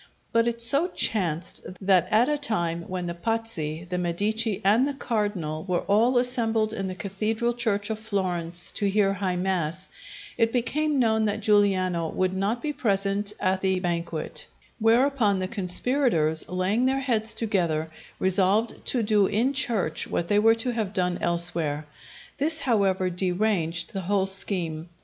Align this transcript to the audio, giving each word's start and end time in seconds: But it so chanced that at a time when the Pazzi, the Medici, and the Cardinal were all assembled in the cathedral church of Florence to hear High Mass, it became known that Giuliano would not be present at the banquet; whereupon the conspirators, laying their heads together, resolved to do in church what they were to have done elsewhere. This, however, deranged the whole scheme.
But 0.33 0.47
it 0.47 0.59
so 0.63 0.87
chanced 0.87 1.63
that 1.79 2.07
at 2.09 2.27
a 2.27 2.35
time 2.39 2.89
when 2.89 3.05
the 3.05 3.13
Pazzi, 3.13 3.87
the 3.87 3.99
Medici, 3.99 4.59
and 4.65 4.87
the 4.87 4.95
Cardinal 4.95 5.63
were 5.65 5.81
all 5.81 6.17
assembled 6.17 6.73
in 6.73 6.87
the 6.87 6.95
cathedral 6.95 7.53
church 7.53 7.91
of 7.91 7.99
Florence 7.99 8.71
to 8.71 8.89
hear 8.89 9.13
High 9.13 9.35
Mass, 9.35 9.89
it 10.39 10.51
became 10.51 10.97
known 10.97 11.25
that 11.25 11.41
Giuliano 11.41 12.09
would 12.09 12.33
not 12.33 12.63
be 12.63 12.73
present 12.73 13.33
at 13.39 13.61
the 13.61 13.79
banquet; 13.79 14.47
whereupon 14.79 15.37
the 15.37 15.47
conspirators, 15.47 16.49
laying 16.49 16.87
their 16.87 17.01
heads 17.01 17.35
together, 17.35 17.91
resolved 18.17 18.83
to 18.85 19.03
do 19.03 19.27
in 19.27 19.53
church 19.53 20.07
what 20.07 20.29
they 20.29 20.39
were 20.39 20.55
to 20.55 20.71
have 20.71 20.93
done 20.93 21.19
elsewhere. 21.21 21.85
This, 22.39 22.61
however, 22.61 23.11
deranged 23.11 23.93
the 23.93 24.01
whole 24.01 24.25
scheme. 24.25 24.89